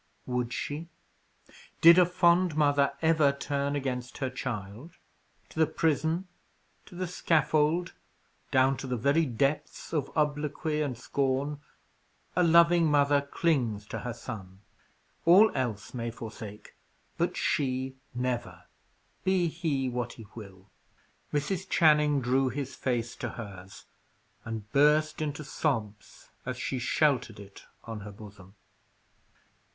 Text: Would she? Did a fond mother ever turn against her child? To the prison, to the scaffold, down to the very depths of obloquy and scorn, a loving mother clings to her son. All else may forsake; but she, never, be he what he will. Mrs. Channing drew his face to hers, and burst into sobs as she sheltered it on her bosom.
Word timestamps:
Would 0.25 0.51
she? 0.51 0.87
Did 1.79 1.99
a 1.99 2.07
fond 2.07 2.55
mother 2.57 2.95
ever 3.03 3.31
turn 3.31 3.75
against 3.75 4.17
her 4.17 4.31
child? 4.31 4.93
To 5.49 5.59
the 5.59 5.67
prison, 5.67 6.27
to 6.87 6.95
the 6.95 7.05
scaffold, 7.05 7.93
down 8.49 8.77
to 8.77 8.87
the 8.87 8.97
very 8.97 9.27
depths 9.27 9.93
of 9.93 10.09
obloquy 10.17 10.81
and 10.81 10.97
scorn, 10.97 11.59
a 12.35 12.41
loving 12.41 12.87
mother 12.89 13.21
clings 13.21 13.85
to 13.89 13.99
her 13.99 14.15
son. 14.15 14.61
All 15.25 15.51
else 15.53 15.93
may 15.93 16.09
forsake; 16.09 16.73
but 17.19 17.37
she, 17.37 17.95
never, 18.15 18.63
be 19.23 19.47
he 19.49 19.87
what 19.87 20.13
he 20.13 20.25
will. 20.33 20.67
Mrs. 21.31 21.69
Channing 21.69 22.21
drew 22.21 22.49
his 22.49 22.73
face 22.73 23.15
to 23.17 23.29
hers, 23.29 23.85
and 24.45 24.67
burst 24.71 25.21
into 25.21 25.43
sobs 25.43 26.31
as 26.43 26.57
she 26.57 26.79
sheltered 26.79 27.39
it 27.39 27.65
on 27.83 27.99
her 27.99 28.11
bosom. 28.11 28.55